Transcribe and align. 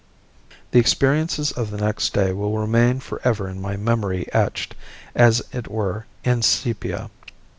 The 0.71 0.79
experiences 0.79 1.51
of 1.51 1.69
the 1.69 1.77
next 1.77 2.11
day 2.11 2.33
will 2.33 2.57
remain 2.57 3.01
for 3.01 3.21
ever 3.23 3.47
in 3.47 3.61
my 3.61 3.77
memory 3.77 4.25
etched, 4.33 4.73
as 5.13 5.43
it 5.53 5.67
were, 5.67 6.07
in 6.23 6.41
sepia. 6.41 7.11